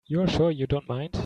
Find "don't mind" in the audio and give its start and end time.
0.67-1.15